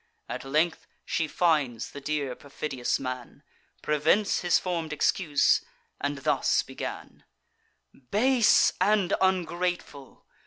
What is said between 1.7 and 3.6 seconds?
the dear perfidious man;